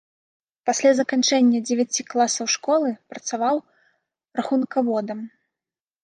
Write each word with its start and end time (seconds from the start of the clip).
Пасля 0.67 0.91
заканчэння 0.99 1.59
дзевяці 1.67 2.05
класаў 2.13 2.45
школы 2.53 2.89
працаваў 3.15 3.55
рахункаводам. 4.39 5.19